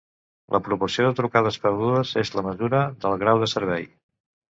La 0.53 0.59
proporció 0.67 1.03
de 1.07 1.17
trucades 1.19 1.59
perdudes 1.65 2.13
és 2.21 2.31
la 2.37 2.43
mesura 2.47 2.79
del 3.05 3.21
grau 3.25 3.43
de 3.45 3.51
servei. 3.53 3.87